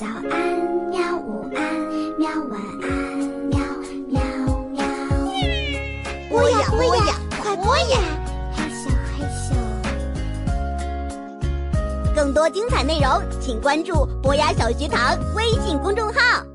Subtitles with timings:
[0.00, 0.32] 早安
[0.88, 1.60] 喵，午安
[2.18, 2.88] 喵，晚安
[3.50, 3.60] 喵
[4.08, 4.18] 喵
[4.70, 4.82] 喵。
[6.30, 7.98] 播呀播呀，快播呀！
[8.56, 9.52] 嘿咻嘿咻，
[12.16, 16.46] 更多精彩内容，请关注博雅小学堂微信公众号。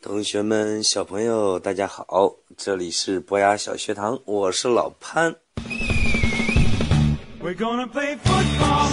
[0.00, 5.36] 同学们、小朋友，大家好，这里是博雅小学堂，我是老潘。
[7.42, 8.88] We're gonna play football,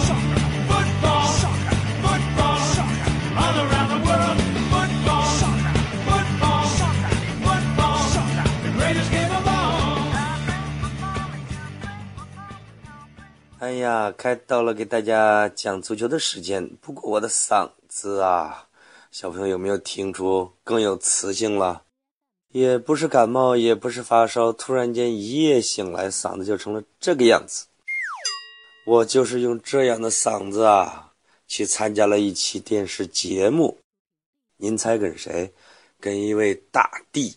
[13.68, 16.66] 哎呀，该到了给大家讲足球的时间。
[16.80, 18.66] 不过我的嗓子啊，
[19.10, 21.82] 小朋友有没有听出更有磁性了？
[22.50, 27.66] 也不是感冒，也不是发烧，突然间一夜醒来，嗓子就成了这个样子。
[28.86, 31.12] 我就是用这样的嗓子啊，
[31.46, 33.76] 去参加了一期电视节目。
[34.56, 35.52] 您猜跟谁？
[36.00, 37.36] 跟一位大帝。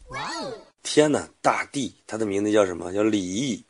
[0.82, 2.94] 天哪，大帝，他的名字叫什么？
[2.94, 3.62] 叫李毅。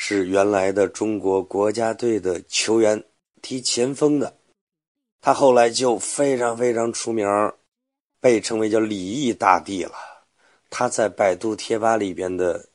[0.00, 3.02] 是原来的中国国家队的球员，
[3.42, 4.38] 踢前锋的。
[5.20, 7.56] 他后来就非常非常出名儿，
[8.20, 9.92] 被称为叫李毅大帝了。
[10.70, 12.68] 他在百度贴吧里边的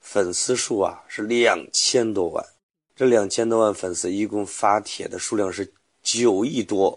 [0.00, 2.46] 粉丝数啊是两千多万，
[2.94, 6.96] 这两千多万粉丝一共发帖的数量是九亿多。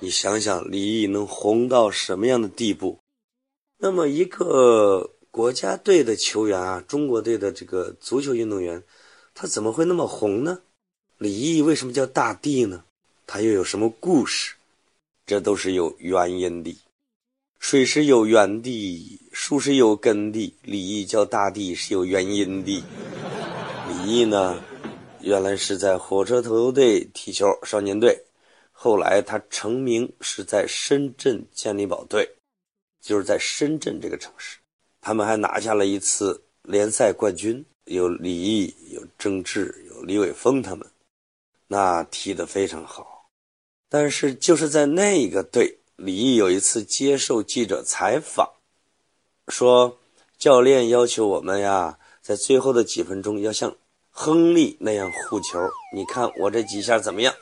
[0.00, 3.00] 你想想，李毅能红到什么样的地步？
[3.78, 8.82] 那么一个国家队的球员啊，中国队的这个足球运动员，
[9.40, 10.62] 他怎么会那么红呢？
[11.16, 12.84] 李毅为什么叫大帝呢？
[13.24, 14.56] 他又有什么故事？
[15.24, 16.76] 这都是有原因的。
[17.60, 20.52] 水是有源的，树是有根的。
[20.62, 22.82] 李毅叫大帝是有原因的。
[23.88, 24.60] 李毅呢，
[25.20, 28.20] 原来是在火车头队踢球，少年队。
[28.72, 32.28] 后来他成名是在深圳健力宝队，
[33.00, 34.58] 就是在深圳这个城市，
[35.00, 40.86] 他们还拿下了一次联赛冠军，有李毅，有郑智，有李玮峰他们，
[41.66, 43.30] 那踢得非常好。
[43.88, 48.48] 但是就是在那个队，李毅有一次接受记者采访，
[49.48, 49.98] 说
[50.36, 53.74] 教练要求我们呀，在最后的几分钟要像
[54.10, 55.58] 亨利那样护球。
[55.94, 57.34] 你看我这几下怎么样？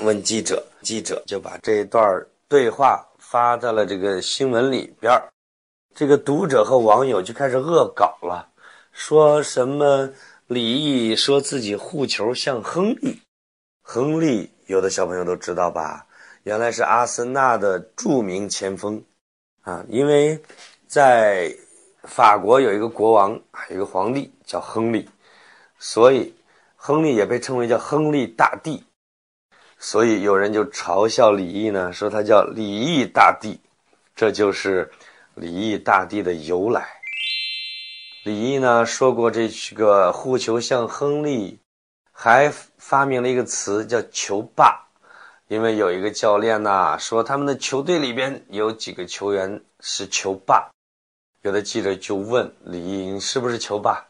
[0.00, 5.12] 问记者，记者就把这一段对话发在了这个新闻里边。
[5.94, 8.50] 这个读者和网友就开始恶搞了，
[8.94, 10.08] 说什么
[10.46, 13.20] 李毅说自己护球像亨利，
[13.82, 16.06] 亨利有的小朋友都知道吧？
[16.44, 19.02] 原来是阿森纳的著名前锋
[19.62, 20.40] 啊，因为
[20.86, 21.52] 在
[22.04, 23.32] 法国有一个国王，
[23.68, 25.08] 有一个皇帝叫亨利，
[25.76, 26.32] 所以
[26.76, 28.84] 亨利也被称为叫亨利大帝。
[29.76, 33.58] 所以有人就嘲笑李毅呢，说他叫李毅大帝，
[34.14, 34.88] 这就是
[35.34, 36.86] 李毅大帝的由来。
[38.24, 39.46] 李毅呢说过这
[39.76, 41.60] 个护球像亨利，
[42.10, 44.88] 还发明了一个词叫球霸，
[45.46, 50.70] 因为有一个教练呐说他们的球队里边有几个球员是球霸，
[51.42, 54.02] 有的记者就问李毅你是不是球霸？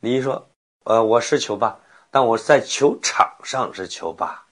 [0.00, 0.46] 李毅说，
[0.84, 1.74] 呃我是球霸，
[2.10, 4.44] 但我在球场上是球霸。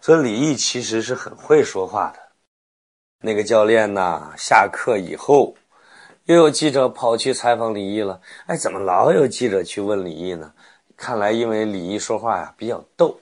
[0.00, 2.20] 所以李毅其实是很会说话的。
[3.22, 5.56] 那个教练呢，下课以后，
[6.26, 8.20] 又有记者跑去采访李毅了。
[8.46, 10.52] 哎，怎么老有记者去问李毅呢？
[10.96, 13.18] 看来因为李毅说话呀比较逗。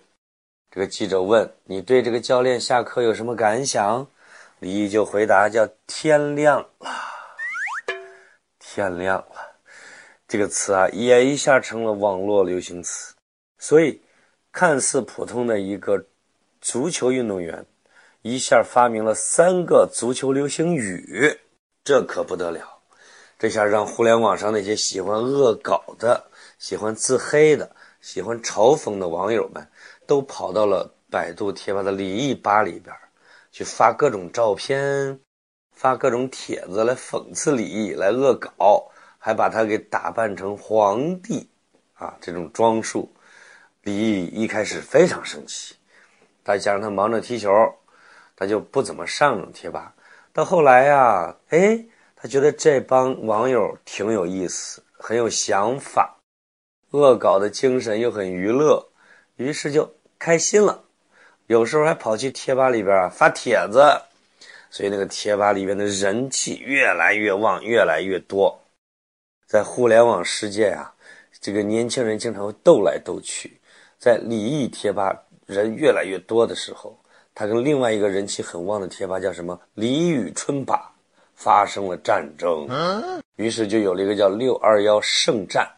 [0.70, 4.06] 这个记者问：“你对这个教练下课有什么感想？”
[4.60, 6.90] 李毅就回答：“叫天亮了，
[8.58, 9.36] 天亮了。”
[10.28, 13.14] 这个词啊，也一下成了网络流行词。
[13.58, 14.00] 所以，
[14.52, 16.04] 看似普通的一个。
[16.66, 17.66] 足球运动员
[18.22, 21.38] 一下发明了三个足球流行语，
[21.84, 22.73] 这可不得了！
[23.44, 26.24] 这下让互联网上那些喜欢恶搞的、
[26.58, 29.68] 喜欢自黑的、喜欢嘲讽的网友们，
[30.06, 32.96] 都跑到了百度贴吧的李毅吧里边，
[33.52, 35.20] 去发各种照片、
[35.72, 41.46] 发各种帖子来讽刺李毅，来恶搞，还把他给打扮成皇帝
[41.92, 42.16] 啊！
[42.22, 43.12] 这种装束，
[43.82, 45.74] 李毅一开始非常生气。
[46.42, 47.50] 再加上他忙着踢球，
[48.36, 49.94] 他就不怎么上贴吧。
[50.32, 51.84] 到后来呀，哎，
[52.24, 56.16] 他觉得这帮网友挺有意思，很有想法，
[56.92, 58.82] 恶搞的精神又很娱乐，
[59.36, 60.84] 于是就开心了。
[61.48, 63.84] 有时候还跑去贴吧里边啊发帖子，
[64.70, 68.58] 所以那个贴吧里边的人气越来越旺，越来越多。
[69.46, 70.94] 在互联网世界啊，
[71.42, 73.60] 这个年轻人经常会斗来斗去，
[73.98, 75.14] 在李毅贴吧。
[75.44, 76.98] 人越来越多的时候，
[77.34, 80.90] 他跟另外一个人气很旺的贴吧叫什么李宇春吧
[81.34, 82.68] 发生了战争，
[83.36, 85.70] 于是就有了一个叫六二幺圣战，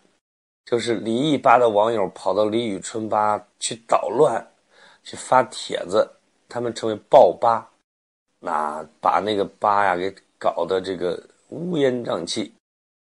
[0.65, 4.47] 就是李毅吧的网友跑到李宇春吧去捣乱，
[5.03, 6.09] 去发帖子，
[6.49, 7.69] 他们称为爆吧，
[8.39, 12.53] 那把那个吧呀给搞得这个乌烟瘴气，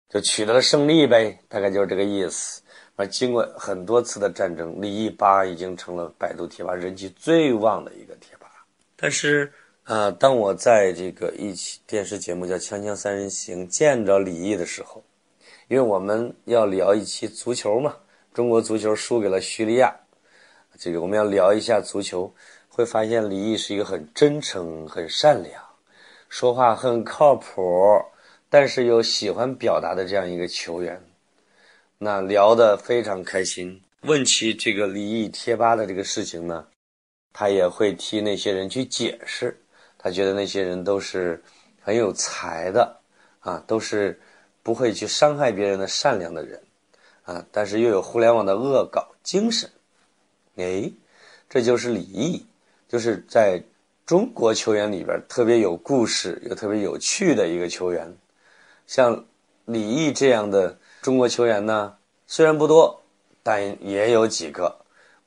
[0.08, 2.60] 就取得了胜利呗，大概就是这个意思。
[2.96, 8.48] 而经过很多次的战争，李毅吧已经成了百度贴吧人气最旺的一个贴吧。
[8.94, 9.52] 但是，
[9.84, 15.04] 啊，当我在这个一期电视节目叫《锵锵三人行》见着李毅的时候，
[15.68, 17.94] 因为我们要聊一期足球嘛，
[18.32, 19.94] 中国足球输给了叙利亚，
[20.78, 22.32] 这个我们要聊一下足球，
[22.70, 25.62] 会发现李毅是一个很真诚、很善良，
[26.30, 27.60] 说话很靠谱，
[28.48, 30.98] 但是又喜欢表达的这样一个球员。
[31.98, 33.82] 那聊得非常开心。
[34.00, 36.66] 问起这个李毅贴吧的这个事情呢，
[37.34, 39.54] 他也会替那些人去解释。
[40.04, 41.42] 他觉得那些人都是
[41.80, 43.00] 很有才的，
[43.40, 44.20] 啊，都是
[44.62, 46.62] 不会去伤害别人的善良的人，
[47.22, 49.70] 啊，但是又有互联网的恶搞精神。
[50.56, 50.92] 哎，
[51.48, 52.44] 这就是李毅，
[52.86, 53.58] 就是在
[54.04, 58.14] 中国球员里边特别有故事又特别有趣的一个球员。
[58.86, 59.24] 像
[59.64, 60.76] 李毅这样的。
[61.00, 61.94] 中国球员呢，
[62.26, 63.02] 虽然不多，
[63.42, 64.74] 但也有几个。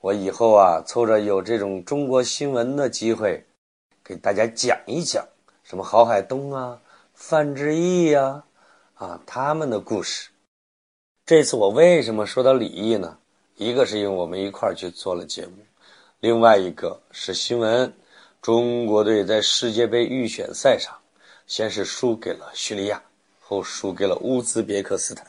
[0.01, 3.45] 我以后啊，凑着有这种中国新闻的机会，
[4.07, 5.27] 给大家讲一讲
[5.65, 6.80] 什么郝海东啊、
[7.13, 8.42] 范志毅呀，
[8.94, 10.30] 啊他们的故事。
[11.25, 13.18] 这次我为什么说到李毅呢？
[13.57, 15.57] 一个是因为我们一块儿去做了节目，
[16.21, 17.94] 另外一个是新闻：
[18.42, 20.98] 中国队在世界杯预选赛上，
[21.45, 23.03] 先是输给了叙利亚，
[23.42, 25.27] 后输给了乌兹别克斯坦。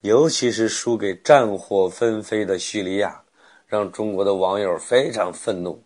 [0.00, 3.22] 尤其是输给战火纷飞的叙利亚，
[3.68, 5.80] 让中国的网友非常愤怒。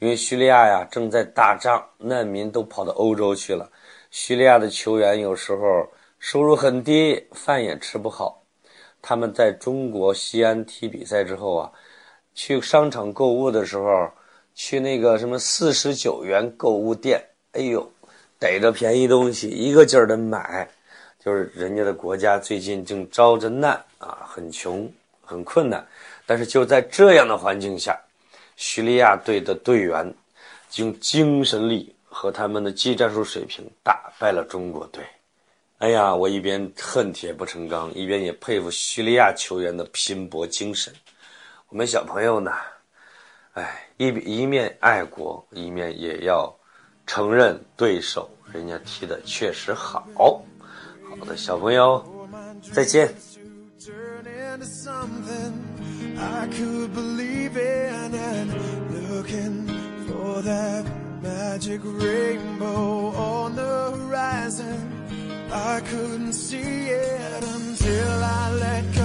[0.00, 3.70] 因为叙利亚呀正在打仗，难民都跑到欧洲去了。
[4.10, 5.86] 叙利亚的球员有时候
[6.18, 8.42] 收入很低，饭也吃不好。
[9.02, 11.70] 他们在中国西安踢比赛之后啊，
[12.34, 14.10] 去商场购物的时候，
[14.54, 17.86] 去那个什么四十九元购物店，哎呦，
[18.38, 20.68] 逮着便宜东西一个劲儿的买。
[21.22, 24.90] 就是人家的国家最近正遭着难啊，很穷，
[25.22, 25.86] 很困难。
[26.24, 28.00] 但是就在这样的环境下，
[28.60, 30.14] 叙利亚队的队员
[30.76, 35.02] 用精神力和他们的技战术水平打败了中国队。
[35.78, 40.92] 哎呀，我一边恨铁不成钢，一边也佩服叙利亚球员的拼搏精神。
[41.70, 42.52] 我们小朋友呢，
[43.54, 46.54] 哎，一一面爱国，一面也要
[47.06, 50.06] 承认对手人家踢的确实好。
[50.14, 52.04] 好的，小朋友，
[52.74, 53.10] 再见。
[61.60, 65.04] Magic rainbow on the horizon.
[65.52, 68.99] I couldn't see it until I let go,